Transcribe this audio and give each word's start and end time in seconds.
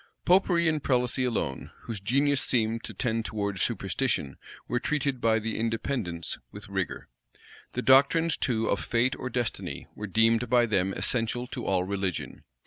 Popery 0.25 0.67
and 0.67 0.81
prelacy 0.81 1.23
alone, 1.25 1.69
whose 1.81 1.99
genius 1.99 2.41
seemed 2.41 2.83
to 2.85 2.93
tend 2.95 3.23
towards 3.23 3.61
superstition, 3.61 4.39
were 4.67 4.79
treated 4.79 5.21
by 5.21 5.37
the 5.37 5.59
Independents 5.59 6.39
with 6.51 6.67
rigor. 6.69 7.07
The 7.73 7.83
doctrines 7.83 8.35
too 8.35 8.67
of 8.67 8.83
fate 8.83 9.15
or 9.15 9.29
destiny 9.29 9.85
were 9.93 10.07
deemed 10.07 10.49
by 10.49 10.65
them 10.65 10.91
essential 10.93 11.45
to 11.45 11.67
all 11.67 11.83
religion. 11.83 12.43